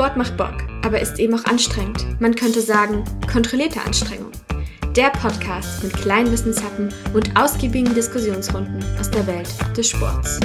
[0.00, 2.18] Sport macht Bock, aber ist eben auch anstrengend.
[2.22, 4.32] Man könnte sagen, kontrollierte Anstrengung.
[4.96, 10.40] Der Podcast mit kleinen Wissenshappen und ausgiebigen Diskussionsrunden aus der Welt des Sports.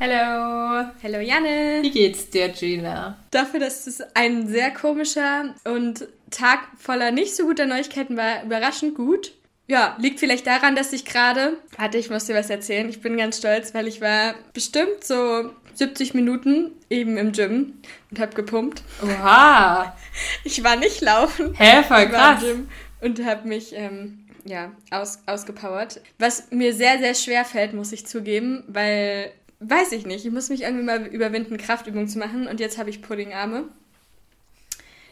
[0.00, 0.86] Hallo.
[1.02, 1.80] Hallo Janne.
[1.82, 3.18] Wie geht's dir, Gina?
[3.30, 8.94] Dafür, dass es ein sehr komischer und Tag voller nicht so guter Neuigkeiten war, überraschend
[8.94, 9.32] gut.
[9.66, 11.58] Ja, liegt vielleicht daran, dass ich gerade.
[11.76, 12.88] Warte, ich muss dir was erzählen.
[12.88, 17.74] Ich bin ganz stolz, weil ich war bestimmt so 70 Minuten eben im Gym
[18.10, 18.82] und habe gepumpt.
[19.02, 19.96] Oha.
[20.44, 21.54] Ich war nicht laufen.
[21.54, 22.40] Hä, voll Ich war im krass.
[22.40, 22.68] Gym
[23.00, 26.00] und habe mich ähm, ja, aus, ausgepowert.
[26.18, 30.50] Was mir sehr, sehr schwer fällt, muss ich zugeben, weil, weiß ich nicht, ich muss
[30.50, 33.64] mich irgendwie mal überwinden, Kraftübungen zu machen und jetzt habe ich Puddingarme.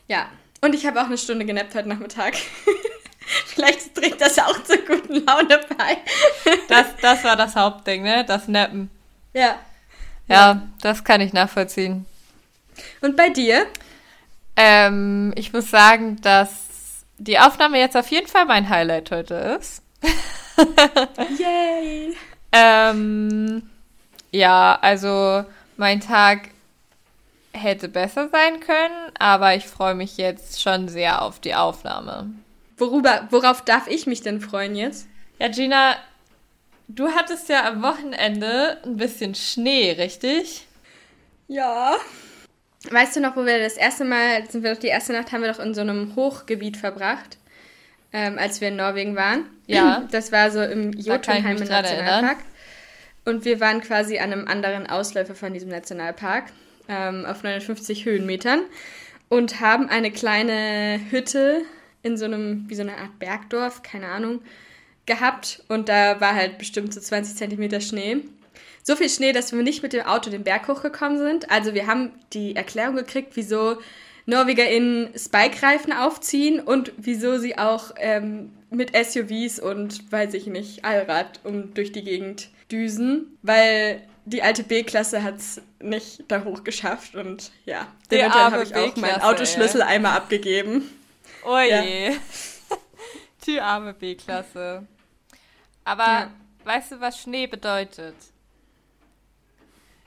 [0.07, 0.29] Ja,
[0.61, 2.35] und ich habe auch eine Stunde genappt heute Nachmittag.
[3.47, 5.97] Vielleicht trägt das auch zur guten Laune bei.
[6.69, 8.25] Das, das war das Hauptding, ne?
[8.25, 8.91] Das Nappen.
[9.35, 9.59] ja.
[10.29, 12.07] Ja, das kann ich nachvollziehen.
[13.01, 13.67] Und bei dir?
[14.57, 16.51] Ähm, ich muss sagen, dass
[17.19, 19.83] die Aufnahme jetzt auf jeden Fall mein Highlight heute ist.
[21.39, 22.15] Yay!
[22.53, 23.71] Ähm,
[24.31, 25.45] ja, also
[25.77, 26.51] mein Tag
[27.53, 32.31] hätte besser sein können, aber ich freue mich jetzt schon sehr auf die Aufnahme.
[32.79, 35.07] Worüber, worauf darf ich mich denn freuen jetzt?
[35.39, 35.97] Ja, Gina,
[36.95, 40.67] du hattest ja am Wochenende ein bisschen Schnee, richtig?
[41.49, 41.97] Ja.
[42.91, 45.43] Weißt du noch, wo wir das erste Mal, sind wir doch die erste Nacht, haben
[45.43, 47.39] wir doch in so einem Hochgebiet verbracht,
[48.13, 49.47] ähm, als wir in Norwegen waren.
[49.67, 50.07] Ja.
[50.11, 52.39] Das war so im dran Nationalpark.
[53.25, 56.47] Und wir waren quasi an einem anderen Ausläufer von diesem Nationalpark,
[56.89, 58.63] ähm, auf 59 Höhenmetern,
[59.29, 61.63] und haben eine kleine Hütte
[62.03, 64.43] in so einem, wie so eine Art Bergdorf, keine Ahnung,
[65.15, 65.63] gehabt.
[65.69, 68.19] Und da war halt bestimmt so 20 Zentimeter Schnee.
[68.83, 71.51] So viel Schnee, dass wir nicht mit dem Auto den Berg hochgekommen sind.
[71.51, 73.79] Also wir haben die Erklärung gekriegt, wieso
[74.27, 81.41] NorwegerInnen Spike-Reifen aufziehen und wieso sie auch ähm, mit SUVs und, weiß ich nicht, Allrad
[81.45, 83.39] um durch die Gegend düsen.
[83.43, 88.75] Weil die alte B-Klasse hat es nicht da hoch geschafft und ja, dementsprechend habe ich
[88.75, 90.89] auch meinen Autoschlüssel einmal abgegeben.
[91.45, 92.13] Oh je.
[93.47, 94.87] Die arme B-Klasse.
[95.85, 96.31] Aber Ja.
[96.65, 98.15] weißt du, was Schnee bedeutet?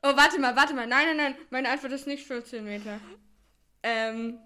[0.00, 0.86] Oh, warte mal, warte mal.
[0.86, 1.34] Nein, nein, nein.
[1.50, 3.00] Meine Antwort ist nicht 15 Meter.
[3.82, 4.38] Ähm,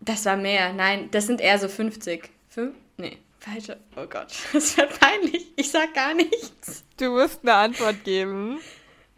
[0.00, 0.72] das war mehr.
[0.72, 2.30] Nein, das sind eher so 50.
[2.48, 2.74] Fünf?
[2.96, 3.78] Nee, falsche.
[3.96, 5.52] Oh Gott, das wird peinlich.
[5.56, 6.84] Ich sag gar nichts.
[6.96, 8.60] Du musst eine Antwort geben.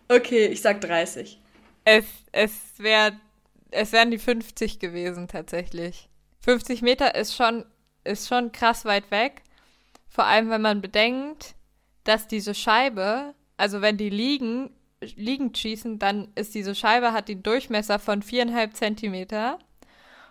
[0.09, 1.39] Okay, ich sag 30.
[1.85, 3.13] Es, es, wär,
[3.71, 6.09] es wären die 50 gewesen tatsächlich.
[6.41, 7.65] 50 Meter ist schon,
[8.03, 9.43] ist schon krass weit weg.
[10.09, 11.55] Vor allem, wenn man bedenkt,
[12.05, 14.71] dass diese Scheibe, also wenn die liegen,
[15.01, 19.59] liegend schießen, dann ist diese Scheibe, hat den Durchmesser von 4,5 Zentimeter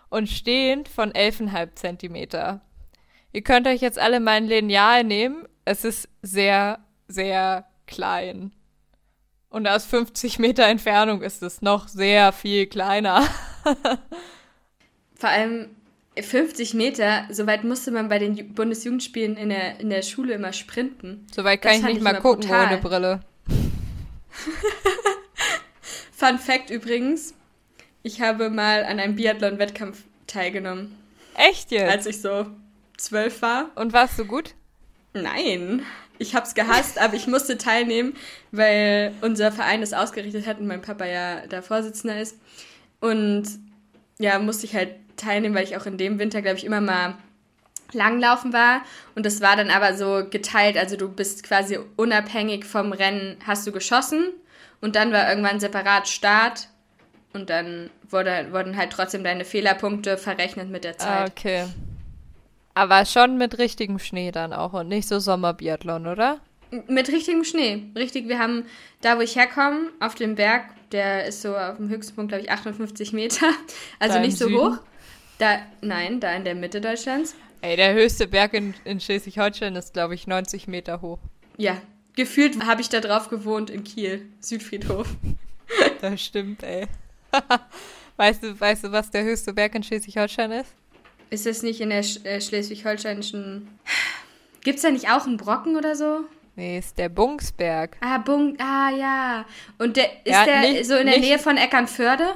[0.08, 2.60] und stehend von 11,5 Zentimeter.
[3.32, 5.46] Ihr könnt euch jetzt alle mein Lineal nehmen.
[5.64, 6.80] Es ist sehr
[7.10, 8.52] sehr klein.
[9.48, 13.26] Und aus 50 Meter Entfernung ist es noch sehr viel kleiner.
[15.16, 15.76] Vor allem
[16.22, 20.52] 50 Meter, so weit musste man bei den Bundesjugendspielen in der, in der Schule immer
[20.52, 21.26] sprinten.
[21.34, 22.66] So weit kann das ich nicht ich mal gucken brutal.
[22.68, 23.20] ohne Brille.
[26.12, 27.34] Fun Fact übrigens,
[28.02, 30.96] ich habe mal an einem Biathlon-Wettkampf teilgenommen.
[31.34, 31.90] Echt jetzt?
[31.90, 32.46] Als ich so
[32.96, 33.70] zwölf war.
[33.74, 34.54] Und warst du gut?
[35.12, 35.82] Nein.
[36.18, 38.14] Ich hab's gehasst, aber ich musste teilnehmen,
[38.52, 42.36] weil unser Verein es ausgerichtet hat und mein Papa ja der Vorsitzender ist.
[43.00, 43.44] Und
[44.18, 47.14] ja, musste ich halt teilnehmen, weil ich auch in dem Winter, glaube ich, immer mal
[47.92, 48.82] langlaufen war.
[49.14, 50.76] Und das war dann aber so geteilt.
[50.76, 54.28] Also du bist quasi unabhängig vom Rennen, hast du geschossen.
[54.80, 56.68] Und dann war irgendwann separat Start.
[57.32, 61.30] Und dann wurde, wurden halt trotzdem deine Fehlerpunkte verrechnet mit der Zeit.
[61.30, 61.66] Okay.
[62.74, 66.40] Aber schon mit richtigem Schnee dann auch und nicht so Sommerbiathlon, oder?
[66.86, 67.84] Mit richtigem Schnee.
[67.96, 68.64] Richtig, wir haben
[69.00, 72.44] da, wo ich herkomme, auf dem Berg, der ist so auf dem höchsten Punkt, glaube
[72.44, 73.46] ich, 58 Meter.
[73.98, 74.58] Also da nicht so Süden?
[74.58, 74.78] hoch.
[75.40, 77.34] Da, nein, da in der Mitte Deutschlands.
[77.62, 81.18] Ey, der höchste Berg in, in Schleswig-Holstein ist, glaube ich, 90 Meter hoch.
[81.56, 81.80] Ja,
[82.14, 85.08] gefühlt habe ich da drauf gewohnt in Kiel, Südfriedhof.
[86.02, 86.86] das stimmt, ey.
[88.18, 90.74] weißt, du, weißt du, was der höchste Berg in Schleswig-Holstein ist?
[91.30, 93.66] Ist das nicht in der Sch äh, schleswig-holsteinischen.
[94.60, 96.20] Gibt es da nicht auch einen Brocken oder so?
[96.54, 97.96] Nee, ist der Bungsberg.
[98.02, 99.46] Ah, Bung, ah ja.
[99.78, 102.34] Und der ist ja, der nicht, so in der nicht, Nähe von Eckernförde?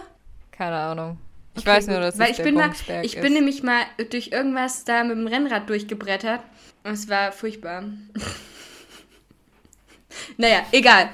[0.53, 1.19] Keine Ahnung.
[1.55, 2.71] Ich okay, weiß nur, dass Weil es ich bin mal,
[3.03, 3.23] Ich ist.
[3.23, 6.41] bin nämlich mal durch irgendwas da mit dem Rennrad durchgebrettert.
[6.83, 7.85] Und es war furchtbar.
[10.37, 11.11] naja, egal.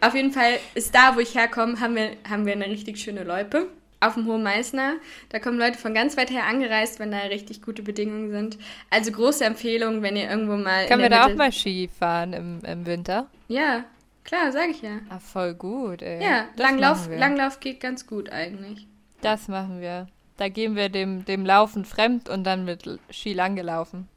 [0.00, 3.22] Auf jeden Fall ist da, wo ich herkomme, haben wir, haben wir eine richtig schöne
[3.22, 3.68] Loipe
[4.02, 4.96] auf dem Hohen Meißner.
[5.28, 8.58] Da kommen Leute von ganz weit her angereist, wenn da richtig gute Bedingungen sind.
[8.90, 10.86] Also große Empfehlung, wenn ihr irgendwo mal.
[10.86, 13.28] Können wir da Mitte auch mal Ski fahren im, im Winter?
[13.48, 13.84] Ja,
[14.24, 14.98] klar, sage ich ja.
[15.08, 16.22] Ah, voll gut, ey.
[16.22, 18.86] Ja, Langlauf, Langlauf geht ganz gut eigentlich.
[19.22, 20.08] Das machen wir.
[20.36, 24.08] Da gehen wir dem, dem Laufen fremd und dann mit Ski lang gelaufen.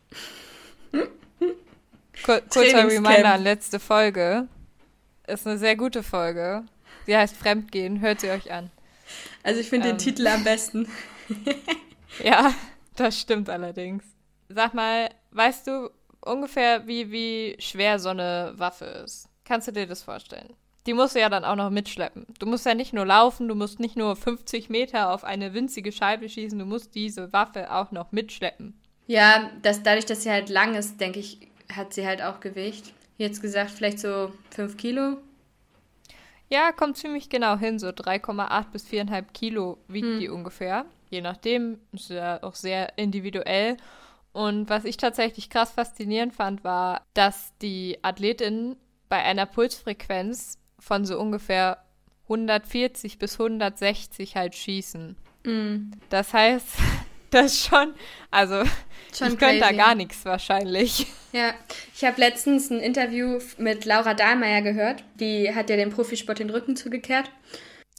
[2.23, 4.47] Kur kurzer Reminder an letzte Folge.
[5.27, 6.63] Ist eine sehr gute Folge.
[7.05, 8.01] Sie heißt Fremdgehen.
[8.01, 8.71] Hört sie euch an.
[9.43, 9.97] Also ich finde ähm.
[9.97, 10.87] den Titel am besten.
[12.23, 12.53] ja,
[12.95, 14.03] das stimmt allerdings.
[14.49, 15.89] Sag mal, weißt du
[16.21, 19.29] ungefähr, wie, wie schwer so eine Waffe ist?
[19.43, 20.53] Kannst du dir das vorstellen?
[20.85, 22.27] Die musst du ja dann auch noch mitschleppen.
[22.39, 25.91] Du musst ja nicht nur laufen, du musst nicht nur 50 Meter auf eine winzige
[25.91, 28.79] Scheibe schießen, du musst diese Waffe auch noch mitschleppen.
[29.07, 31.39] Ja, das, dadurch, dass sie halt lang ist, denke ich,
[31.71, 32.93] hat sie halt auch Gewicht.
[33.17, 35.17] Jetzt gesagt, vielleicht so 5 Kilo.
[36.49, 37.79] Ja, kommt ziemlich genau hin.
[37.79, 40.19] So 3,8 bis 4,5 Kilo wiegt hm.
[40.19, 40.85] die ungefähr.
[41.09, 43.77] Je nachdem, ist ja auch sehr individuell.
[44.33, 48.75] Und was ich tatsächlich krass faszinierend fand, war, dass die Athletinnen
[49.07, 51.79] bei einer Pulsfrequenz von so ungefähr
[52.25, 55.15] 140 bis 160 halt schießen.
[55.43, 55.91] Mm.
[56.09, 56.67] Das heißt,
[57.31, 57.95] das schon,
[58.29, 58.63] also
[59.13, 61.07] schon ich könnte da gar nichts wahrscheinlich.
[61.31, 61.53] Ja,
[61.93, 65.03] ich habe letztens ein Interview mit Laura Dahlmeier gehört.
[65.19, 67.29] Die hat ja dem Profisport den Rücken zugekehrt.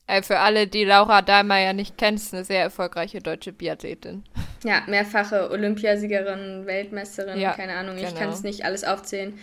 [0.06, 4.22] Äh, für alle, die Laura Dahlmeier nicht kennen, ist eine sehr erfolgreiche deutsche Biathletin.
[4.62, 8.08] Ja, mehrfache Olympiasiegerin, Weltmeisterin, ja, keine Ahnung, genau.
[8.08, 9.36] ich kann es nicht alles aufzählen.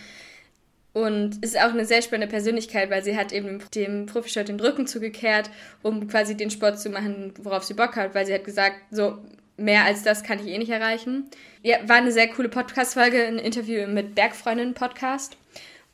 [0.93, 4.85] Und ist auch eine sehr spannende Persönlichkeit, weil sie hat eben dem Profisport den Rücken
[4.85, 5.49] zugekehrt,
[5.81, 9.17] um quasi den Sport zu machen, worauf sie Bock hat, weil sie hat gesagt, so
[9.57, 11.29] mehr als das kann ich eh nicht erreichen.
[11.63, 15.35] Ja, war eine sehr coole Podcast-Folge, ein Interview mit Bergfreundin-Podcast.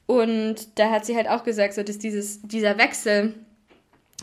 [0.06, 3.36] Und da hat sie halt auch gesagt, so, dass dieses, dieser Wechsel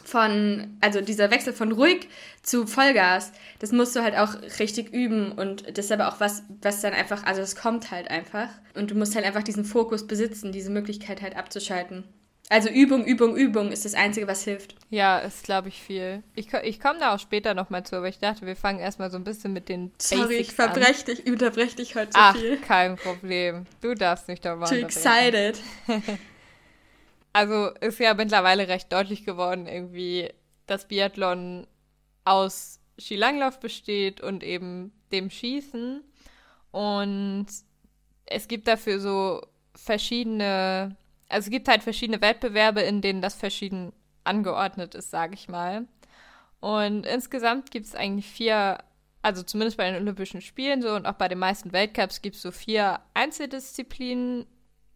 [0.06, 2.08] von, also dieser Wechsel von ruhig
[2.42, 6.44] zu Vollgas, das musst du halt auch richtig üben und das ist aber auch was,
[6.62, 10.06] was dann einfach, also es kommt halt einfach und du musst halt einfach diesen Fokus
[10.06, 12.04] besitzen, diese Möglichkeit halt abzuschalten.
[12.48, 14.76] Also Übung, Übung, Übung ist das Einzige, was hilft.
[14.88, 16.22] Ja, ist, glaube ich, viel.
[16.36, 19.16] Ich, ich komme da auch später nochmal zu, aber ich dachte, wir fangen erstmal so
[19.16, 22.56] ein bisschen mit den Sorry, Basics ich verbreche dich, unterbreche dich heute so Ach, viel.
[22.58, 23.64] kein Problem.
[23.80, 25.60] Du darfst nicht darüber Too excited.
[27.36, 30.30] Also ist ja mittlerweile recht deutlich geworden, irgendwie,
[30.66, 31.66] dass Biathlon
[32.24, 36.02] aus Skilanglauf besteht und eben dem Schießen.
[36.70, 37.46] Und
[38.26, 39.42] es gibt dafür so
[39.74, 40.96] verschiedene
[41.28, 43.92] also es gibt halt verschiedene Wettbewerbe, in denen das verschieden
[44.24, 45.86] angeordnet ist, sage ich mal.
[46.60, 48.78] Und insgesamt gibt es eigentlich vier,
[49.22, 52.42] also zumindest bei den Olympischen Spielen so und auch bei den meisten Weltcups gibt es
[52.42, 54.46] so vier Einzeldisziplinen,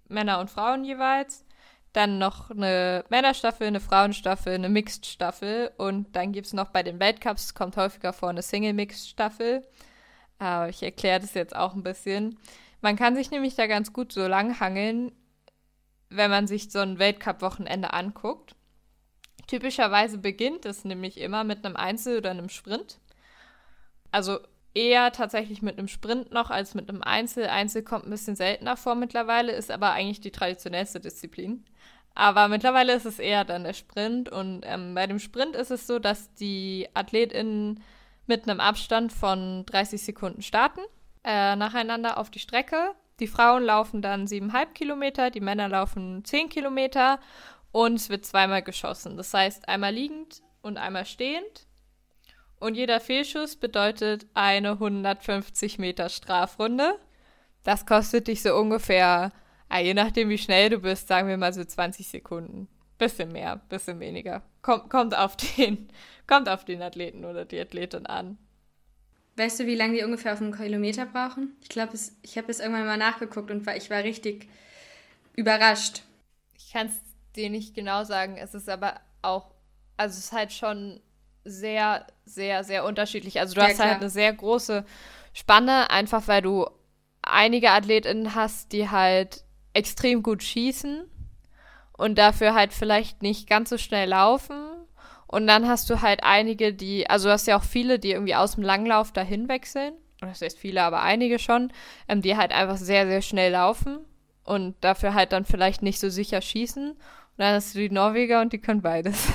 [0.09, 1.45] Männer und Frauen jeweils.
[1.93, 7.01] Dann noch eine Männerstaffel, eine Frauenstaffel, eine Mixed-Staffel und dann gibt es noch bei den
[7.01, 9.67] Weltcups, kommt häufiger vor, eine Single-Mixed-Staffel.
[10.39, 12.39] Aber ich erkläre das jetzt auch ein bisschen.
[12.81, 15.13] Man kann sich nämlich da ganz gut so lang hangeln,
[16.09, 18.55] wenn man sich so ein Weltcup-Wochenende anguckt.
[19.49, 23.01] Typischerweise beginnt es nämlich immer mit einem Einzel oder einem Sprint.
[24.13, 24.39] Also
[24.75, 27.47] eher tatsächlich mit einem Sprint noch als mit einem Einzel.
[27.47, 31.65] Einzel kommt ein bisschen seltener vor mittlerweile, ist aber eigentlich die traditionellste Disziplin.
[32.15, 34.29] Aber mittlerweile ist es eher dann der Sprint.
[34.29, 37.83] Und ähm, bei dem Sprint ist es so, dass die AthletInnen
[38.27, 40.81] mit einem Abstand von 30 Sekunden starten,
[41.25, 42.95] äh, nacheinander auf die Strecke.
[43.19, 47.21] Die Frauen laufen dann 7,5 Kilometer, die Männer laufen 10 Kilometer
[47.73, 49.17] und es wird zweimal geschossen.
[49.17, 51.67] Das heißt, einmal liegend und einmal stehend.
[52.61, 56.95] Und jeder Fehlschuss bedeutet eine 150 Meter Strafrunde.
[57.65, 59.33] Das kostet dich so ungefähr,
[59.71, 62.69] ah, je nachdem wie schnell du bist, sagen wir mal so 20 Sekunden.
[62.99, 64.43] Bisschen mehr, bisschen weniger.
[64.61, 65.89] Kommt, kommt, auf, den,
[66.27, 68.37] kommt auf den Athleten oder die Athletin an.
[69.37, 71.57] Weißt du, wie lange die ungefähr auf einen Kilometer brauchen?
[71.63, 74.49] Ich glaube, ich habe es irgendwann mal nachgeguckt und war, ich war richtig
[75.35, 76.03] überrascht.
[76.59, 77.01] Ich kann es
[77.37, 78.37] dir nicht genau sagen.
[78.37, 79.55] Es ist aber auch,
[79.97, 81.01] also es ist halt schon
[81.51, 83.41] sehr, sehr, sehr unterschiedlich.
[83.41, 83.91] Also du ja, hast halt klar.
[83.91, 84.85] halt eine sehr große
[85.33, 86.67] Spanne, einfach weil du
[87.23, 91.05] einige AthletInnen hast, die halt extrem gut schießen
[91.93, 94.57] und dafür halt vielleicht nicht ganz so schnell laufen.
[95.27, 98.35] Und dann hast du halt einige, die, also du hast ja auch viele, die irgendwie
[98.35, 99.95] aus dem Langlauf dahin wechseln.
[100.21, 101.73] Oder das heißt viele, aber einige schon,
[102.09, 104.01] ähm, die halt einfach sehr, sehr schnell laufen
[104.45, 106.91] und dafür halt dann vielleicht nicht so sicher schießen.
[106.91, 106.99] Und
[107.37, 109.29] dann hast du die Norweger und die können beides.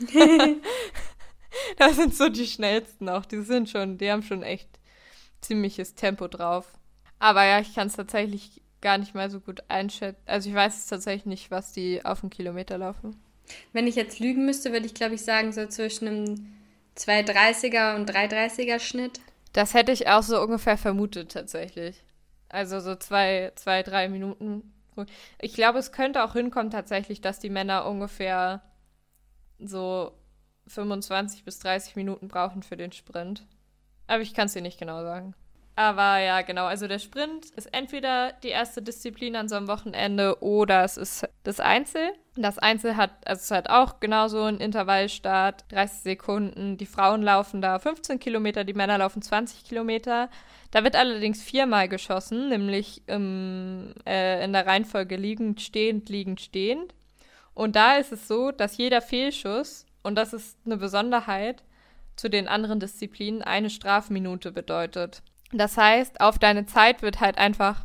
[1.78, 3.24] das sind so die schnellsten auch.
[3.24, 4.68] Die sind schon, die haben schon echt
[5.40, 6.72] ziemliches Tempo drauf.
[7.18, 10.20] Aber ja, ich kann es tatsächlich gar nicht mal so gut einschätzen.
[10.26, 13.16] Also ich weiß es tatsächlich nicht, was die auf einen Kilometer laufen.
[13.72, 16.54] Wenn ich jetzt lügen müsste, würde ich glaube ich sagen, so zwischen einem
[16.96, 19.20] 230er und 330er Schnitt.
[19.52, 22.02] Das hätte ich auch so ungefähr vermutet tatsächlich.
[22.48, 24.72] Also so zwei, zwei, drei Minuten.
[25.40, 28.62] Ich glaube, es könnte auch hinkommen tatsächlich, dass die Männer ungefähr
[29.58, 30.12] so
[30.66, 33.46] 25 bis 30 Minuten brauchen für den Sprint.
[34.06, 35.34] Aber ich kann es dir nicht genau sagen.
[35.74, 36.66] Aber ja, genau.
[36.66, 41.26] Also der Sprint ist entweder die erste Disziplin an so einem Wochenende oder es ist
[41.44, 42.12] das Einzel.
[42.36, 46.76] Das Einzel hat, also es hat auch genauso einen Intervallstart, 30 Sekunden.
[46.76, 50.28] Die Frauen laufen da 15 Kilometer, die Männer laufen 20 Kilometer.
[50.70, 56.94] Da wird allerdings viermal geschossen, nämlich im, äh, in der Reihenfolge liegend, stehend, liegend, stehend.
[57.54, 61.62] Und da ist es so, dass jeder Fehlschuss und das ist eine Besonderheit
[62.16, 65.22] zu den anderen Disziplinen, eine Strafminute bedeutet.
[65.52, 67.84] Das heißt, auf deine Zeit wird halt einfach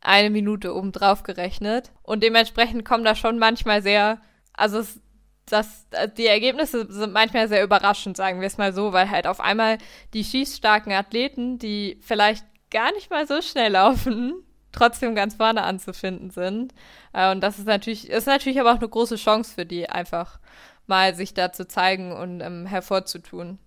[0.00, 1.92] eine Minute obendrauf gerechnet.
[2.02, 4.20] Und dementsprechend kommen da schon manchmal sehr,
[4.52, 5.00] also es,
[5.46, 9.40] das, die Ergebnisse sind manchmal sehr überraschend, sagen wir es mal so, weil halt auf
[9.40, 9.78] einmal
[10.14, 14.34] die schießstarken Athleten, die vielleicht gar nicht mal so schnell laufen,
[14.72, 16.72] trotzdem ganz vorne anzufinden sind.
[17.12, 20.38] Äh, und das ist natürlich, ist natürlich aber auch eine große Chance für die, einfach
[20.86, 23.58] mal sich da zu zeigen und ähm, hervorzutun.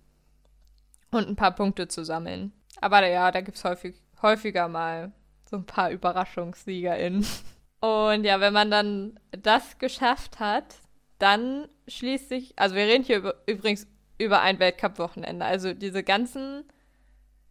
[1.10, 2.52] Und ein paar Punkte zu sammeln.
[2.80, 5.12] Aber ja, da gibt es häufig, häufiger mal
[5.48, 7.26] so ein paar ÜberraschungssiegerInnen.
[7.80, 10.76] Und ja, wenn man dann das geschafft hat,
[11.18, 13.86] dann schließt sich, also wir reden hier über, übrigens
[14.18, 15.44] über ein Weltcup-Wochenende.
[15.44, 16.64] Also diese ganzen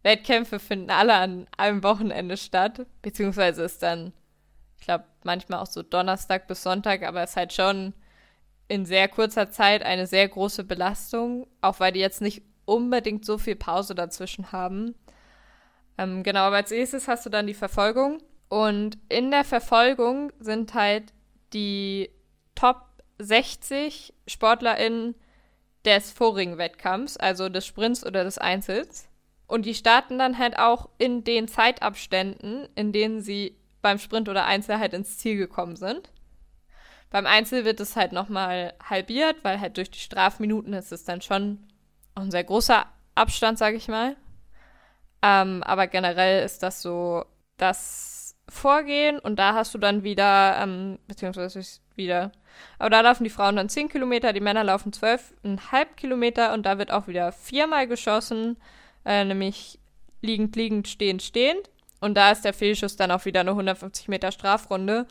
[0.02, 4.12] Wettkämpfe finden alle an einem Wochenende statt, beziehungsweise ist dann,
[4.78, 7.94] ich glaube, manchmal auch so Donnerstag bis Sonntag, aber es ist halt schon
[8.68, 13.38] in sehr kurzer Zeit eine sehr große Belastung, auch weil die jetzt nicht unbedingt so
[13.38, 14.94] viel Pause dazwischen haben.
[15.98, 18.18] Ähm, genau, aber als nächstes hast du dann die Verfolgung.
[18.48, 21.12] Und in der Verfolgung sind halt
[21.52, 22.10] die
[22.54, 22.82] Top
[23.18, 25.14] 60 SportlerInnen
[25.84, 29.08] des vorigen Wettkampfs, also des Sprints oder des Einzels.
[29.46, 34.46] Und die starten dann halt auch in den Zeitabständen, in denen sie beim Sprint oder
[34.46, 36.10] Einzel halt ins Ziel gekommen sind.
[37.10, 41.20] Beim Einzel wird es halt nochmal halbiert, weil halt durch die Strafminuten ist es dann
[41.20, 41.58] schon
[42.14, 44.16] ein sehr großer Abstand, sage ich mal.
[45.22, 47.24] Ähm, aber generell ist das so
[47.56, 51.60] das Vorgehen und da hast du dann wieder, ähm, beziehungsweise
[51.96, 52.30] wieder,
[52.78, 56.78] aber da laufen die Frauen dann 10 Kilometer, die Männer laufen 12,5 Kilometer und da
[56.78, 58.56] wird auch wieder viermal geschossen,
[59.04, 59.80] äh, nämlich
[60.20, 61.70] liegend, liegend, stehend, stehend.
[62.00, 65.06] Und da ist der Fehlschuss dann auch wieder eine 150 Meter Strafrunde.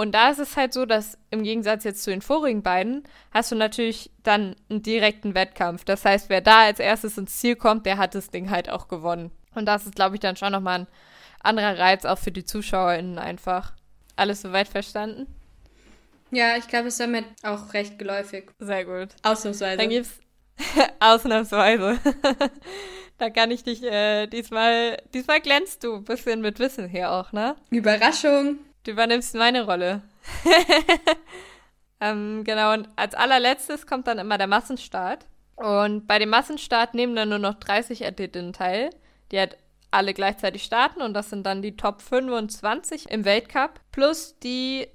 [0.00, 3.52] Und da ist es halt so, dass im Gegensatz jetzt zu den vorigen beiden, hast
[3.52, 5.84] du natürlich dann einen direkten Wettkampf.
[5.84, 8.88] Das heißt, wer da als erstes ins Ziel kommt, der hat das Ding halt auch
[8.88, 9.30] gewonnen.
[9.54, 10.86] Und das ist, glaube ich, dann schon nochmal ein
[11.40, 13.74] anderer Reiz auch für die ZuschauerInnen einfach.
[14.16, 15.26] Alles soweit verstanden?
[16.30, 18.50] Ja, ich glaube, es ist damit auch recht geläufig.
[18.58, 19.08] Sehr gut.
[19.22, 19.76] Ausnahmsweise.
[19.76, 20.18] Dann gibt's
[21.00, 21.98] Ausnahmsweise.
[23.18, 27.32] da kann ich dich äh, diesmal, diesmal glänzt du ein bisschen mit Wissen hier auch,
[27.32, 27.54] ne?
[27.68, 28.60] Überraschung.
[28.84, 30.02] Du übernimmst meine Rolle.
[32.00, 35.26] ähm, genau, und als allerletztes kommt dann immer der Massenstart.
[35.56, 38.90] Und bei dem Massenstart nehmen dann nur noch 30 Athletinnen teil,
[39.30, 39.58] die halt
[39.90, 44.86] alle gleichzeitig starten und das sind dann die Top 25 im Weltcup plus die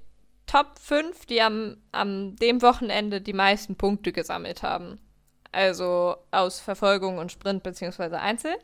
[0.46, 4.98] Top 5, die am, am dem Wochenende die meisten Punkte gesammelt haben.
[5.52, 8.54] Also aus Verfolgung und Sprint beziehungsweise Einzel.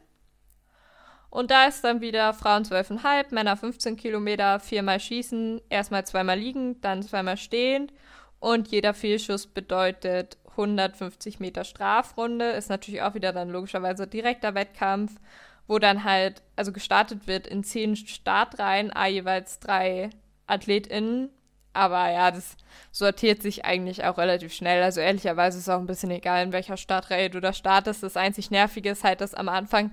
[1.32, 6.78] Und da ist dann wieder Frauen 12,5, Männer 15 Kilometer, viermal schießen, erstmal zweimal liegen,
[6.82, 7.90] dann zweimal stehen.
[8.38, 12.50] Und jeder Fehlschuss bedeutet 150 Meter Strafrunde.
[12.50, 15.18] Ist natürlich auch wieder dann logischerweise direkter Wettkampf,
[15.66, 20.10] wo dann halt, also gestartet wird in zehn Startreihen, a jeweils drei
[20.46, 21.30] AthletInnen.
[21.72, 22.58] Aber ja, das
[22.90, 24.82] sortiert sich eigentlich auch relativ schnell.
[24.82, 28.02] Also ehrlicherweise ist es auch ein bisschen egal, in welcher Startreihe du da startest.
[28.02, 29.92] Das einzig Nervige ist halt, dass am Anfang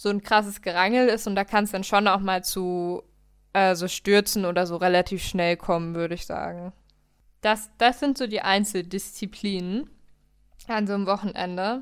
[0.00, 3.02] so ein krasses Gerangel ist und da kann es dann schon auch mal zu
[3.52, 6.72] äh, so Stürzen oder so relativ schnell kommen, würde ich sagen.
[7.42, 9.90] Das, das sind so die Einzeldisziplinen
[10.68, 11.80] an so einem Wochenende.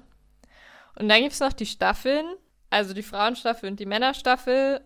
[0.96, 2.26] Und dann gibt es noch die Staffeln,
[2.70, 4.80] also die Frauenstaffel und die Männerstaffel.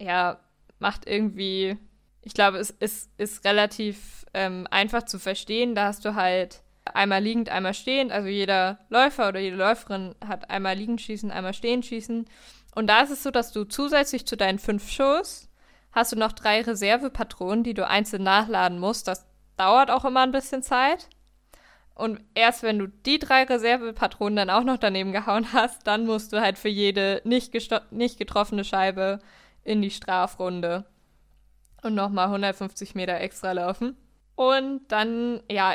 [0.00, 0.40] Ja,
[0.78, 1.76] macht irgendwie,
[2.22, 5.74] ich glaube, es ist, ist relativ ähm, einfach zu verstehen.
[5.74, 6.62] Da hast du halt
[6.94, 8.12] einmal liegend, einmal stehend.
[8.12, 12.26] Also jeder Läufer oder jede Läuferin hat einmal liegend schießen, einmal stehend schießen.
[12.74, 15.48] Und da ist es so, dass du zusätzlich zu deinen fünf Shows
[15.92, 19.08] hast du noch drei Reservepatronen, die du einzeln nachladen musst.
[19.08, 19.26] Das
[19.56, 21.08] dauert auch immer ein bisschen Zeit.
[21.94, 26.34] Und erst wenn du die drei Reservepatronen dann auch noch daneben gehauen hast, dann musst
[26.34, 27.54] du halt für jede nicht,
[27.90, 29.20] nicht getroffene Scheibe
[29.64, 30.84] in die Strafrunde
[31.82, 33.96] und nochmal 150 Meter extra laufen.
[34.34, 35.74] Und dann, ja,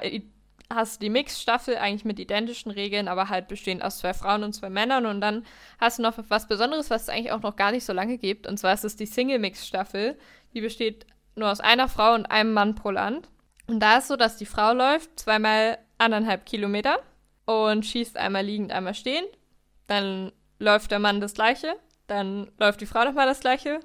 [0.75, 4.53] hast du die Mix-Staffel eigentlich mit identischen Regeln, aber halt bestehend aus zwei Frauen und
[4.53, 5.05] zwei Männern.
[5.05, 5.45] Und dann
[5.79, 8.47] hast du noch was Besonderes, was es eigentlich auch noch gar nicht so lange gibt.
[8.47, 10.17] Und zwar ist es die Single-Mix-Staffel.
[10.53, 13.29] Die besteht nur aus einer Frau und einem Mann pro Land.
[13.67, 16.99] Und da ist so, dass die Frau läuft zweimal anderthalb Kilometer
[17.45, 19.27] und schießt einmal liegend, einmal stehend.
[19.87, 21.75] Dann läuft der Mann das Gleiche.
[22.07, 23.79] Dann läuft die Frau nochmal das Gleiche.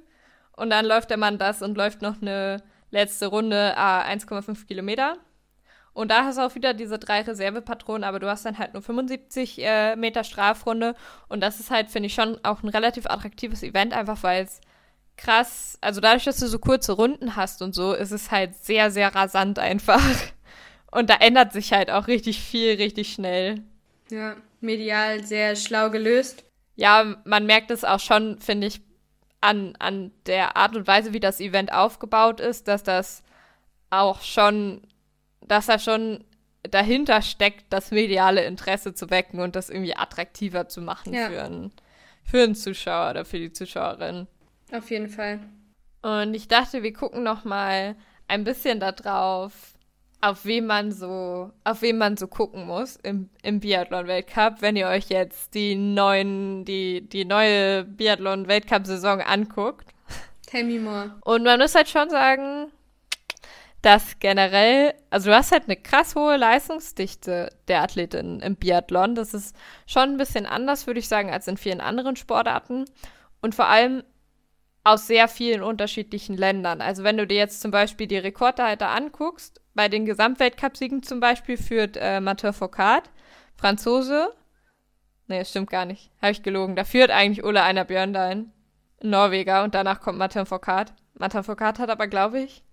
[0.52, 5.18] Und dann läuft der Mann das und läuft noch eine letzte Runde 1,5 Kilometer.
[5.96, 8.82] Und da hast du auch wieder diese drei Reservepatronen, aber du hast dann halt nur
[8.82, 10.94] 75 äh, Meter Strafrunde.
[11.30, 14.60] Und das ist halt, finde ich, schon auch ein relativ attraktives Event, einfach weil es
[15.16, 18.90] krass, also dadurch, dass du so kurze Runden hast und so, ist es halt sehr,
[18.90, 20.02] sehr rasant einfach.
[20.90, 23.62] Und da ändert sich halt auch richtig viel, richtig schnell.
[24.10, 26.44] Ja, medial sehr schlau gelöst.
[26.74, 28.82] Ja, man merkt es auch schon, finde ich,
[29.40, 33.22] an, an der Art und Weise, wie das Event aufgebaut ist, dass das
[33.88, 34.82] auch schon
[35.48, 36.24] dass da schon
[36.62, 41.28] dahinter steckt, das mediale Interesse zu wecken und das irgendwie attraktiver zu machen ja.
[41.28, 41.72] für, einen,
[42.24, 44.26] für einen Zuschauer oder für die Zuschauerin.
[44.72, 45.40] Auf jeden Fall.
[46.02, 47.96] Und ich dachte, wir gucken noch mal
[48.28, 49.74] ein bisschen darauf,
[50.20, 54.88] auf wen man so, auf wen man so gucken muss im, im Biathlon-Weltcup, wenn ihr
[54.88, 59.88] euch jetzt die neuen, die, die neue Biathlon-Weltcup-Saison anguckt.
[60.46, 61.14] Tell me more.
[61.24, 62.72] Und man muss halt schon sagen,
[63.86, 69.14] dass generell, also du hast halt eine krass hohe Leistungsdichte der Athletinnen im Biathlon.
[69.14, 69.54] Das ist
[69.86, 72.86] schon ein bisschen anders, würde ich sagen, als in vielen anderen Sportarten.
[73.40, 74.02] Und vor allem
[74.82, 76.80] aus sehr vielen unterschiedlichen Ländern.
[76.80, 81.56] Also wenn du dir jetzt zum Beispiel die Rekordhalter anguckst, bei den Gesamtweltcupsiegen zum Beispiel
[81.56, 83.04] führt äh, Mathieu Foucault,
[83.54, 84.34] Franzose.
[85.28, 86.10] Nee, stimmt gar nicht.
[86.20, 86.74] Habe ich gelogen.
[86.74, 88.50] Da führt eigentlich Ulla Einer Björndein,
[89.00, 90.92] Norweger, und danach kommt Mathieu Foucault.
[91.14, 92.64] Mathieu Foucault hat aber, glaube ich,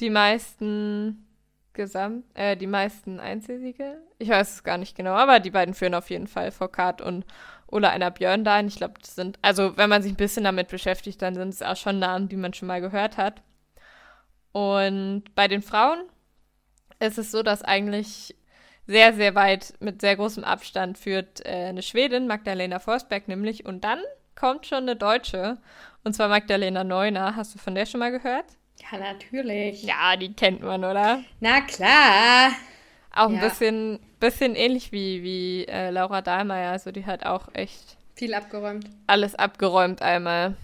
[0.00, 1.26] die meisten
[1.72, 4.00] Gesamt, äh, die meisten Einzelsiege.
[4.18, 7.24] Ich weiß es gar nicht genau, aber die beiden führen auf jeden Fall Foucault und
[7.66, 8.68] Ola einer Björndein.
[8.68, 11.62] Ich glaube, das sind, also wenn man sich ein bisschen damit beschäftigt, dann sind es
[11.62, 13.42] auch schon Namen, die man schon mal gehört hat.
[14.52, 16.04] Und bei den Frauen
[17.00, 18.36] ist es so, dass eigentlich
[18.86, 23.66] sehr, sehr weit mit sehr großem Abstand führt äh, eine Schwedin, Magdalena Forsberg nämlich.
[23.66, 23.98] Und dann
[24.36, 25.58] kommt schon eine Deutsche,
[26.04, 27.34] und zwar Magdalena Neuner.
[27.34, 28.46] Hast du von der schon mal gehört?
[28.80, 29.82] Ja, natürlich.
[29.82, 31.22] Ja, die kennt man, oder?
[31.40, 32.52] Na klar.
[33.12, 33.48] Auch ein ja.
[33.48, 36.72] bisschen, bisschen ähnlich wie, wie äh, Laura Dahlmeier.
[36.72, 37.96] Also die hat auch echt.
[38.14, 38.88] Viel abgeräumt.
[39.06, 40.56] Alles abgeräumt einmal.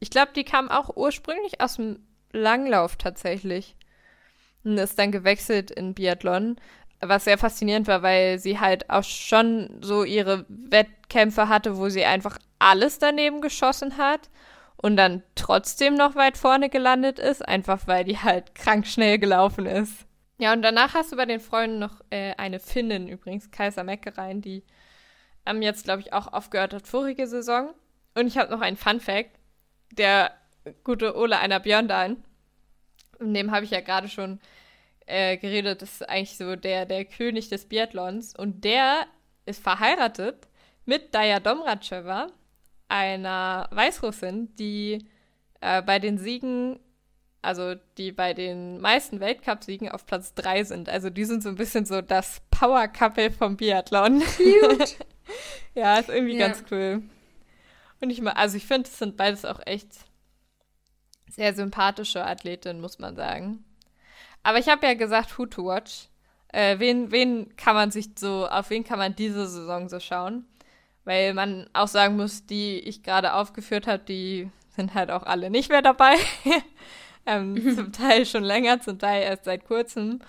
[0.00, 2.00] Ich glaube, die kam auch ursprünglich aus dem
[2.32, 3.76] Langlauf tatsächlich.
[4.64, 6.56] Und ist dann gewechselt in Biathlon.
[7.00, 12.04] Was sehr faszinierend war, weil sie halt auch schon so ihre Wettkämpfe hatte, wo sie
[12.04, 14.30] einfach alles daneben geschossen hat
[14.82, 19.64] und dann trotzdem noch weit vorne gelandet ist, einfach weil die halt krank schnell gelaufen
[19.64, 20.06] ist.
[20.38, 24.42] Ja, und danach hast du bei den Freunden noch äh, eine Finnin übrigens, Kaiser Meckerein,
[24.42, 24.64] die
[25.46, 27.72] ähm, jetzt, glaube ich, auch aufgehört hat vorige Saison.
[28.14, 29.30] Und ich habe noch einen Fun Fact.
[29.92, 30.32] Der
[30.84, 32.16] gute Ole einer Björndahl
[33.22, 34.40] in dem habe ich ja gerade schon
[35.06, 38.36] äh, geredet, das ist eigentlich so der, der König des Biathlons.
[38.36, 39.06] Und der
[39.46, 40.48] ist verheiratet
[40.84, 42.28] mit Daya Domracheva,
[42.92, 45.06] einer Weißrussin, die
[45.62, 46.78] äh, bei den Siegen,
[47.40, 50.90] also die bei den meisten Weltcupsiegen auf Platz 3 sind.
[50.90, 54.22] Also die sind so ein bisschen so das Power-Couple vom Biathlon.
[54.36, 54.96] Cute.
[55.74, 56.48] ja, ist irgendwie ja.
[56.48, 57.02] ganz cool.
[58.02, 59.88] Und ich mal, also ich finde, es sind beides auch echt
[61.30, 63.64] sehr sympathische Athletinnen, muss man sagen.
[64.42, 66.08] Aber ich habe ja gesagt, who to watch.
[66.48, 70.44] Äh, wen, wen kann man sich so, auf wen kann man diese Saison so schauen?
[71.04, 75.50] Weil man auch sagen muss, die ich gerade aufgeführt habe, die sind halt auch alle
[75.50, 76.14] nicht mehr dabei.
[77.26, 77.74] ähm, mhm.
[77.74, 80.20] Zum Teil schon länger, zum Teil erst seit kurzem.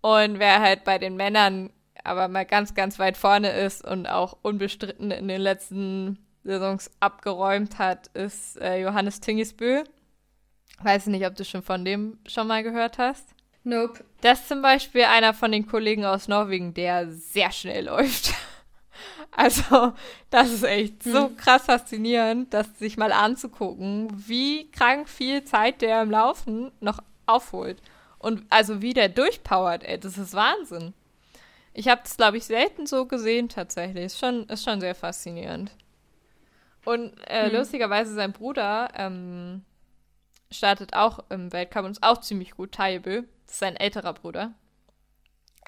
[0.00, 1.70] Und wer halt bei den Männern
[2.04, 7.78] aber mal ganz, ganz weit vorne ist und auch unbestritten in den letzten Saisons abgeräumt
[7.78, 9.84] hat, ist äh, Johannes Tingisbö.
[10.82, 13.28] Weiß nicht, ob du schon von dem schon mal gehört hast.
[13.64, 14.04] Nope.
[14.20, 18.34] Das ist zum Beispiel einer von den Kollegen aus Norwegen, der sehr schnell läuft.
[19.34, 19.94] Also,
[20.28, 26.02] das ist echt so krass faszinierend, das sich mal anzugucken, wie krank viel Zeit der
[26.02, 27.80] im Laufen noch aufholt.
[28.18, 30.92] Und also wie der durchpowert, ey, das ist Wahnsinn.
[31.72, 34.04] Ich habe das, glaube ich, selten so gesehen tatsächlich.
[34.04, 35.72] Ist schon, ist schon sehr faszinierend.
[36.84, 37.56] Und äh, hm.
[37.56, 39.64] lustigerweise sein Bruder ähm,
[40.50, 43.22] startet auch im Weltcup und ist auch ziemlich gut, Taibö.
[43.46, 44.52] Das ist sein älterer Bruder.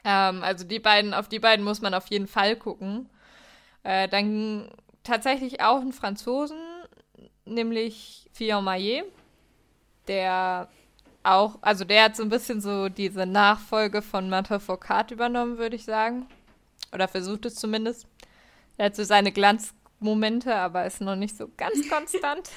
[0.05, 3.09] Ähm, also die beiden, auf die beiden muss man auf jeden Fall gucken.
[3.85, 4.69] Äh, dann
[5.03, 6.59] tatsächlich auch einen Franzosen,
[7.45, 9.05] nämlich Fillon Maillet,
[10.09, 10.69] der
[11.23, 15.77] auch, also der hat so ein bisschen so diese Nachfolge von Martin Foucault übernommen, würde
[15.77, 16.27] ich sagen.
[16.93, 18.07] Oder versucht es zumindest.
[18.77, 22.51] Er hat so seine Glanzmomente, aber ist noch nicht so ganz konstant.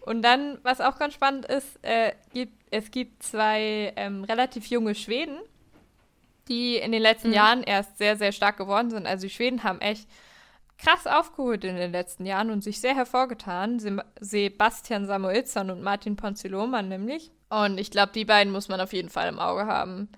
[0.00, 4.94] Und dann, was auch ganz spannend ist, äh, gibt, es gibt zwei ähm, relativ junge
[4.94, 5.38] Schweden,
[6.48, 7.34] die in den letzten mhm.
[7.34, 9.06] Jahren erst sehr, sehr stark geworden sind.
[9.06, 10.08] Also die Schweden haben echt
[10.78, 13.80] krass aufgeholt in den letzten Jahren und sich sehr hervorgetan.
[14.20, 17.30] Sebastian Samuelsson und Martin Ponziloman nämlich.
[17.48, 20.08] Und ich glaube, die beiden muss man auf jeden Fall im Auge haben.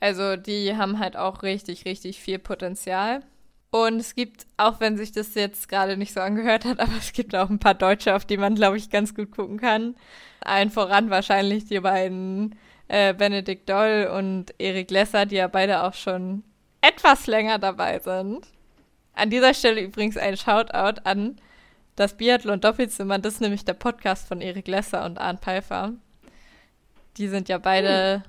[0.00, 3.22] Also die haben halt auch richtig, richtig viel Potenzial.
[3.70, 7.12] Und es gibt, auch wenn sich das jetzt gerade nicht so angehört hat, aber es
[7.12, 9.96] gibt auch ein paar Deutsche, auf die man, glaube ich, ganz gut gucken kann.
[10.40, 12.54] Allen voran wahrscheinlich die beiden
[12.88, 16.44] äh, Benedikt Doll und Erik Lesser, die ja beide auch schon
[16.80, 18.46] etwas länger dabei sind.
[19.14, 21.40] An dieser Stelle übrigens ein Shoutout an
[21.96, 23.18] das Biathlon Doppelzimmer.
[23.18, 25.92] Das ist nämlich der Podcast von Erik Lesser und Arndt Pfeiffer.
[27.16, 28.22] Die sind ja beide hm.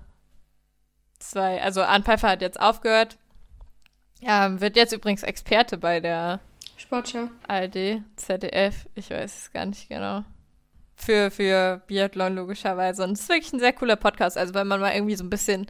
[1.20, 3.18] zwei, also Arndt Pfeiffer hat jetzt aufgehört
[4.22, 6.40] ja, wird jetzt übrigens Experte bei der
[6.78, 7.30] Sportschau.
[7.48, 10.24] ARD, ZDF, ich weiß es gar nicht genau.
[11.02, 13.04] Für, für Biathlon logischerweise.
[13.04, 14.38] Und es ist wirklich ein sehr cooler Podcast.
[14.38, 15.66] Also wenn man mal irgendwie so ein bisschen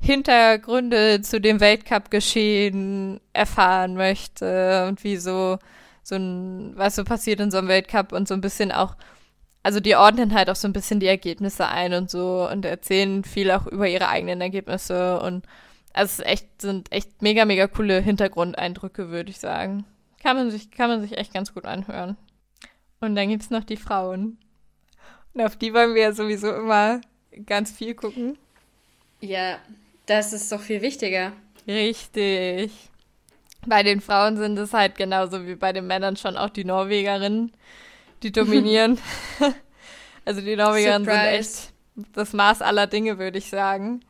[0.00, 5.58] Hintergründe zu dem Weltcup-Geschehen erfahren möchte und wie so,
[6.02, 8.96] so ein, was so passiert in so einem Weltcup und so ein bisschen auch,
[9.62, 13.24] also die ordnen halt auch so ein bisschen die Ergebnisse ein und so und erzählen
[13.24, 15.46] viel auch über ihre eigenen Ergebnisse und
[15.92, 19.84] also es echt, sind echt mega, mega coole Hintergrundeindrücke, würde ich sagen.
[20.22, 22.16] Kann man sich, kann man sich echt ganz gut anhören.
[23.00, 24.38] Und dann gibt es noch die Frauen.
[25.34, 27.00] Und auf die wollen wir ja sowieso immer
[27.46, 28.36] ganz viel gucken.
[29.20, 29.58] Ja,
[30.06, 31.32] das ist doch viel wichtiger.
[31.66, 32.72] Richtig.
[33.66, 37.52] Bei den Frauen sind es halt genauso wie bei den Männern schon auch die Norwegerinnen,
[38.22, 38.98] die dominieren.
[40.24, 41.72] also die Norwegerinnen sind echt
[42.14, 44.02] das Maß aller Dinge, würde ich sagen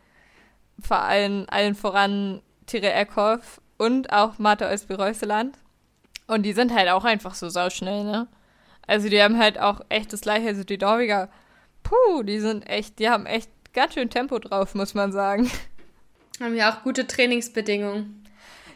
[0.82, 5.56] vor allem allen voran Tire Eckhoff und auch Martha Eusby-Reuseland.
[6.26, 8.28] Und die sind halt auch einfach so sauschnell, ne?
[8.90, 11.28] Also die haben halt auch echt das gleiche, also die Norweger,
[11.84, 15.48] puh, die sind echt, die haben echt ganz schön Tempo drauf, muss man sagen.
[16.40, 18.26] Haben ja auch gute Trainingsbedingungen.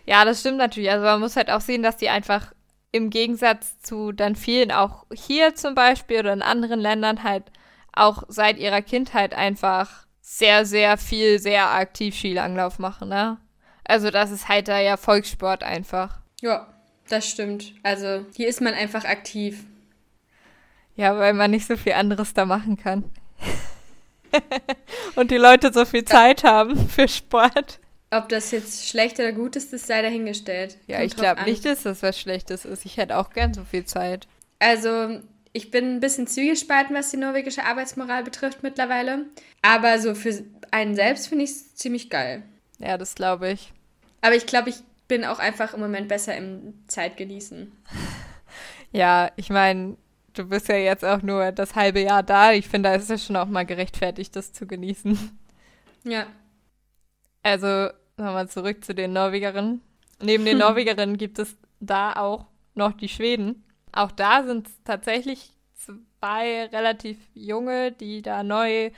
[0.07, 0.89] Ja, das stimmt natürlich.
[0.89, 2.53] Also man muss halt auch sehen, dass die einfach
[2.93, 7.51] im Gegensatz zu dann vielen, auch hier zum Beispiel oder in anderen Ländern halt
[7.93, 13.39] auch seit ihrer Kindheit einfach sehr, sehr viel, sehr aktiv Skilanglauf machen, ne?
[13.83, 16.21] Also das ist halt da ja Volkssport einfach.
[16.41, 16.73] Ja,
[17.09, 17.75] das stimmt.
[17.83, 19.65] Also hier ist man einfach aktiv.
[20.97, 23.05] Ja, weil man nicht so viel anderes da machen kann.
[25.17, 27.81] Und die Leute so viel Zeit haben für Sport.
[28.11, 30.79] Ob das jetzt schlecht oder gut ist, das sei dahingestellt.
[30.87, 32.85] Ja, Kommt ich glaube nicht, dass das was Schlechtes ist.
[32.85, 34.29] Ich hätte auch gern so viel Zeit.
[34.61, 35.21] Also
[35.53, 39.27] ich bin ein bisschen zwiegespalten, was die norwegische Arbeitsmoral betrifft mittlerweile.
[39.63, 42.43] Aber so für einen selbst finde ich es ziemlich geil.
[42.79, 43.73] Ja, das glaube ich.
[44.21, 44.77] Aber ich glaube, ich
[45.09, 47.73] bin auch einfach im Moment besser im Zeitgenießen.
[48.93, 49.97] ja, ich meine,
[50.35, 52.53] du bist ja jetzt auch nur das halbe Jahr da.
[52.53, 55.39] Ich finde, da ist es schon auch mal gerechtfertigt, das zu genießen.
[56.05, 56.27] Ja.
[57.43, 59.81] Also, nochmal zurück zu den Norwegerinnen.
[60.21, 63.65] Neben den Norwegerinnen gibt es da auch noch die Schweden.
[63.93, 65.53] Auch da sind es tatsächlich
[66.21, 68.91] zwei relativ junge, die da neu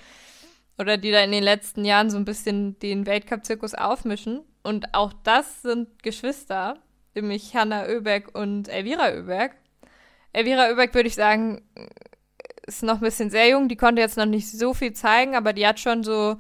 [0.79, 4.40] oder die da in den letzten Jahren so ein bisschen den Weltcup-Zirkus aufmischen.
[4.62, 6.79] Und auch das sind Geschwister,
[7.14, 9.57] nämlich Hanna Oeberg und Elvira Oeberg.
[10.37, 11.62] Elvira Oeberg würde ich sagen,
[12.66, 15.55] ist noch ein bisschen sehr jung, die konnte jetzt noch nicht so viel zeigen, aber
[15.55, 16.37] die hat schon so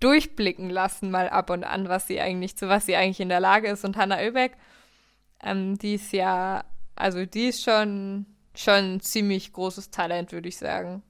[0.00, 3.38] durchblicken lassen, mal ab und an, was sie eigentlich, zu was sie eigentlich in der
[3.38, 3.84] Lage ist.
[3.84, 4.56] Und Hannah Oebeck,
[5.44, 6.64] ähm, die ist ja,
[6.96, 11.04] also die ist schon, schon ein ziemlich großes Talent, würde ich sagen.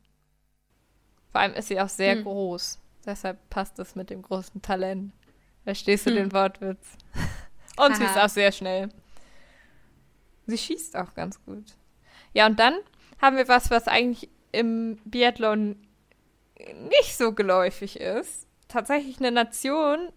[1.33, 2.24] Vor allem ist sie auch sehr hm.
[2.24, 2.80] groß.
[3.06, 5.14] Deshalb passt das mit dem großen Talent.
[5.64, 6.16] Verstehst du hm.
[6.16, 6.87] den Wortwitz?
[7.78, 7.94] und Aha.
[7.94, 8.90] sie ist auch sehr schnell.
[10.46, 11.76] Sie schießt auch ganz gut.
[12.32, 12.74] Ja, und dann
[13.20, 15.76] haben wir was, was eigentlich im Biathlon
[16.88, 20.08] nicht so geläufig ist tatsächlich eine Nation,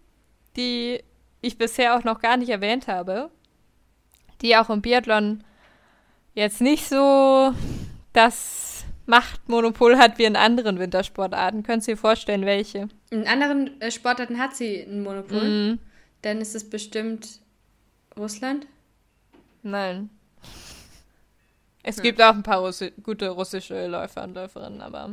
[0.56, 1.00] die
[1.40, 3.30] ich bisher auch noch gar nicht erwähnt habe,
[4.40, 5.44] die auch im Biathlon
[6.34, 7.54] jetzt nicht so
[8.12, 11.62] das Machtmonopol hat wie in anderen Wintersportarten.
[11.62, 12.88] Könnt ihr dir vorstellen, welche?
[13.10, 15.42] In anderen äh, Sportarten hat sie ein Monopol.
[15.42, 15.78] Mhm.
[16.22, 17.40] Dann ist es bestimmt
[18.16, 18.66] Russland?
[19.62, 20.08] Nein.
[21.84, 22.02] Es ja.
[22.02, 25.10] gibt auch ein paar Russi gute russische Läufer und Läuferinnen, aber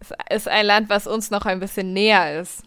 [0.00, 2.62] es ist ein Land, was uns noch ein bisschen näher ist.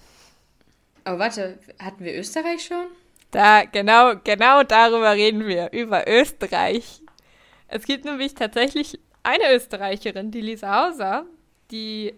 [1.04, 2.86] Aber warte, hatten wir Österreich schon?
[3.32, 7.02] Da, genau, genau darüber reden wir, über Österreich.
[7.68, 11.26] Es gibt nämlich tatsächlich eine Österreicherin, die Lisa Hauser,
[11.70, 12.14] die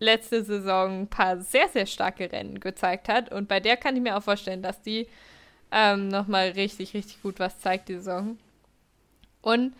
[0.00, 3.30] letzte Saison ein paar sehr, sehr starke Rennen gezeigt hat.
[3.30, 5.06] Und bei der kann ich mir auch vorstellen, dass die
[5.70, 8.38] ähm, nochmal richtig, richtig gut was zeigt, die Saison.
[9.42, 9.74] Und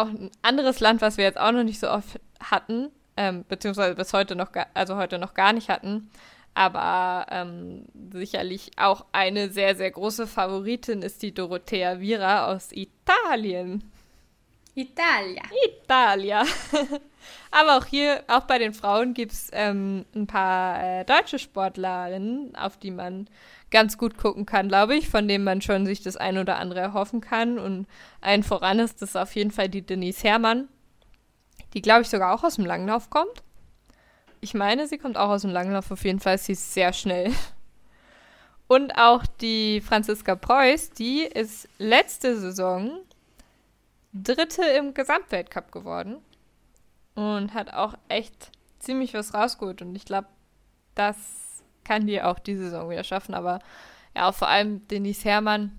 [0.00, 3.94] auch ein anderes Land, was wir jetzt auch noch nicht so oft hatten, ähm, beziehungsweise
[3.94, 6.10] bis heute noch, also heute noch gar nicht hatten,
[6.54, 13.90] aber ähm, sicherlich auch eine sehr, sehr große Favoritin ist die Dorothea Vira aus Italien.
[14.74, 15.42] Italia.
[15.66, 16.44] Italia.
[17.50, 22.54] Aber auch hier, auch bei den Frauen gibt es ähm, ein paar äh, deutsche Sportlerinnen,
[22.56, 23.28] auf die man
[23.70, 26.80] ganz gut gucken kann, glaube ich, von denen man schon sich das ein oder andere
[26.80, 27.58] erhoffen kann.
[27.58, 27.86] Und
[28.20, 30.68] ein voran ist das auf jeden Fall die Denise Herrmann,
[31.74, 33.42] die, glaube ich, sogar auch aus dem Langlauf kommt.
[34.40, 36.38] Ich meine, sie kommt auch aus dem Langlauf auf jeden Fall.
[36.38, 37.32] Sie ist sehr schnell.
[38.68, 42.98] Und auch die Franziska Preuß, die ist letzte Saison
[44.12, 46.18] Dritte im Gesamtweltcup geworden.
[47.14, 49.82] Und hat auch echt ziemlich was rausgeholt.
[49.82, 50.28] Und ich glaube,
[50.94, 51.16] das
[51.86, 53.34] kann die auch diese Saison wieder schaffen.
[53.34, 53.60] Aber
[54.14, 55.78] ja, auch vor allem Denise Herrmann,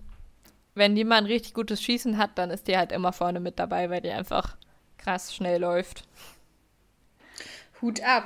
[0.76, 3.60] wenn die mal ein richtig gutes Schießen hat, dann ist die halt immer vorne mit
[3.60, 4.56] dabei, weil die einfach
[4.98, 6.04] krass schnell läuft.
[7.82, 8.24] Hut ab.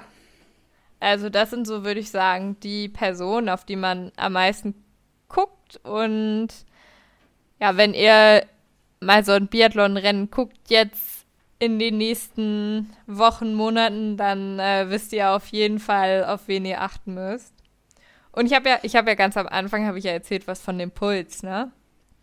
[0.99, 4.75] Also das sind so, würde ich sagen, die Personen, auf die man am meisten
[5.27, 5.79] guckt.
[5.83, 6.49] Und
[7.59, 8.45] ja, wenn ihr
[8.99, 11.25] mal so ein Biathlon-Rennen guckt jetzt
[11.57, 16.81] in den nächsten Wochen, Monaten, dann äh, wisst ihr auf jeden Fall, auf wen ihr
[16.81, 17.53] achten müsst.
[18.31, 20.61] Und ich habe ja, ich habe ja ganz am Anfang habe ich ja erzählt was
[20.61, 21.71] von dem Puls, ne?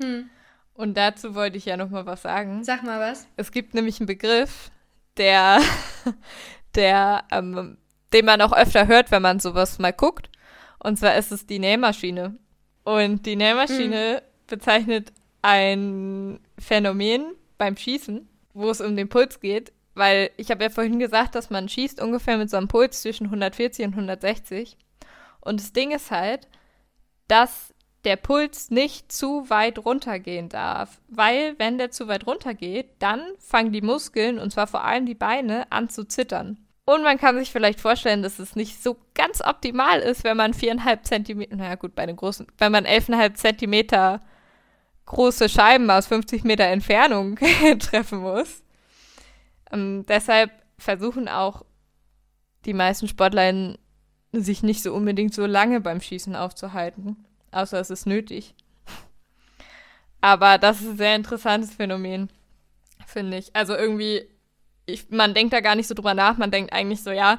[0.03, 0.31] Hm.
[0.75, 2.63] Und dazu wollte ich ja noch mal was sagen.
[2.65, 3.27] Sag mal was.
[3.37, 4.71] Es gibt nämlich einen Begriff,
[5.17, 5.61] der,
[6.75, 7.79] der ähm,
[8.13, 10.31] den man auch öfter hört, wenn man sowas mal guckt.
[10.79, 12.37] Und zwar ist es die Nähmaschine.
[12.85, 14.47] Und die Nähmaschine mhm.
[14.47, 20.71] bezeichnet ein Phänomen beim Schießen, wo es um den Puls geht, weil ich habe ja
[20.71, 24.77] vorhin gesagt, dass man schießt ungefähr mit so einem Puls zwischen 140 und 160.
[25.41, 26.49] Und das Ding ist halt,
[27.29, 27.75] dass
[28.05, 33.73] der Puls nicht zu weit runtergehen darf, weil wenn der zu weit runtergeht, dann fangen
[33.73, 36.59] die Muskeln, und zwar vor allem die Beine, an zu zittern.
[36.85, 40.55] Und man kann sich vielleicht vorstellen, dass es nicht so ganz optimal ist, wenn man
[40.55, 44.23] viereinhalb Zentimeter, naja gut, bei den großen, wenn man elfeinhalb Zentimeter
[45.05, 47.37] große Scheiben aus 50 Meter Entfernung
[47.79, 48.63] treffen muss.
[49.71, 51.63] Ähm, deshalb versuchen auch
[52.65, 53.77] die meisten Sportler
[54.33, 57.17] sich nicht so unbedingt so lange beim Schießen aufzuhalten,
[57.51, 58.55] außer es ist nötig.
[60.21, 62.29] Aber das ist ein sehr interessantes Phänomen,
[63.07, 63.55] finde ich.
[63.55, 64.27] Also irgendwie
[64.89, 66.39] ich, man denkt da gar nicht so drüber nach.
[66.39, 67.37] Man denkt eigentlich so, ja,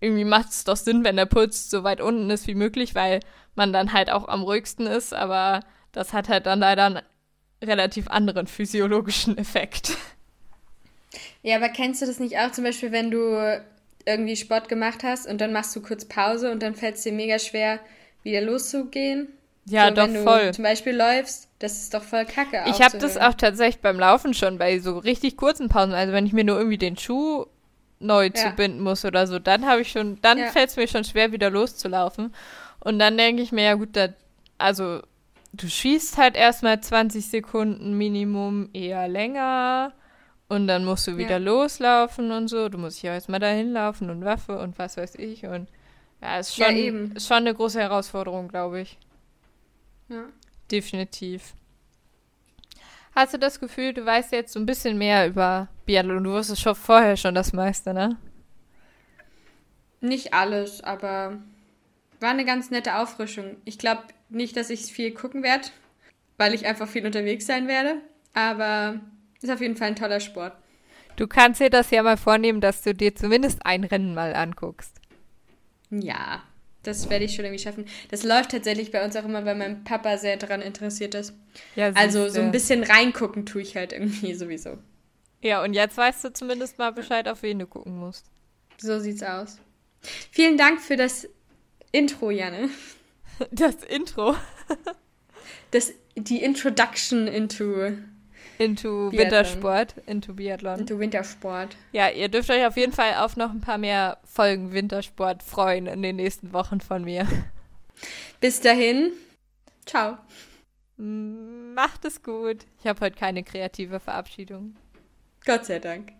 [0.00, 3.20] irgendwie macht es doch Sinn, wenn der Puls so weit unten ist wie möglich, weil
[3.54, 5.12] man dann halt auch am ruhigsten ist.
[5.14, 5.60] Aber
[5.92, 7.02] das hat halt dann leider einen
[7.62, 9.96] relativ anderen physiologischen Effekt.
[11.42, 13.64] Ja, aber kennst du das nicht auch zum Beispiel, wenn du
[14.06, 17.12] irgendwie Sport gemacht hast und dann machst du kurz Pause und dann fällt es dir
[17.12, 17.80] mega schwer,
[18.22, 19.28] wieder loszugehen?
[19.66, 20.52] Ja, so, doch, wenn du voll.
[20.52, 22.64] Zum Beispiel läufst Das ist doch voll kacke.
[22.66, 25.92] Ich habe das auch tatsächlich beim Laufen schon bei so richtig kurzen Pausen.
[25.92, 27.46] Also wenn ich mir nur irgendwie den Schuh
[28.00, 28.34] neu ja.
[28.34, 30.46] zubinden muss oder so, dann habe ich schon, dann ja.
[30.46, 32.34] fällt es mir schon schwer, wieder loszulaufen.
[32.80, 34.08] Und dann denke ich mir, ja gut, da,
[34.56, 35.00] also
[35.52, 39.92] du schießt halt erstmal 20 Sekunden Minimum, eher länger.
[40.50, 41.36] Und dann musst du wieder ja.
[41.36, 42.68] loslaufen und so.
[42.68, 45.46] Du musst ja erstmal dahin laufen und Waffe und was weiß ich.
[45.46, 45.68] Und
[46.20, 48.98] ja, ist schon, ja, ist schon eine große Herausforderung, glaube ich.
[50.08, 50.24] Ja.
[50.68, 51.54] Definitiv.
[53.14, 56.24] Hast du das Gefühl, du weißt jetzt so ein bisschen mehr über Biathlon?
[56.24, 58.16] Du wusstest schon vorher schon das meiste, ne?
[60.00, 61.38] Nicht alles, aber
[62.18, 63.54] war eine ganz nette Auffrischung.
[63.64, 65.68] Ich glaube nicht, dass ich viel gucken werde,
[66.38, 67.98] weil ich einfach viel unterwegs sein werde.
[68.34, 68.98] Aber
[69.42, 70.54] ist auf jeden Fall ein toller Sport.
[71.16, 75.00] Du kannst dir das ja mal vornehmen, dass du dir zumindest ein Rennen mal anguckst.
[75.90, 76.42] Ja,
[76.82, 77.84] das werde ich schon irgendwie schaffen.
[78.10, 81.34] Das läuft tatsächlich bei uns auch immer, weil mein Papa sehr daran interessiert ist.
[81.76, 84.78] Ja, also so ein bisschen reingucken tue ich halt irgendwie sowieso.
[85.42, 88.26] Ja, und jetzt weißt du zumindest mal Bescheid, auf wen du gucken musst.
[88.78, 89.58] So sieht's aus.
[90.30, 91.28] Vielen Dank für das
[91.92, 92.70] Intro, Janne.
[93.50, 94.36] Das Intro?
[95.70, 97.92] das, die Introduction into
[98.60, 99.18] Into Biathlon.
[99.18, 100.80] Wintersport, into Biathlon.
[100.80, 101.76] Into Wintersport.
[101.92, 105.86] Ja, ihr dürft euch auf jeden Fall auf noch ein paar mehr Folgen Wintersport freuen
[105.86, 107.26] in den nächsten Wochen von mir.
[108.40, 109.12] Bis dahin,
[109.86, 110.18] ciao.
[110.98, 112.66] Macht es gut.
[112.80, 114.76] Ich habe heute keine kreative Verabschiedung.
[115.46, 116.12] Gott sei Dank.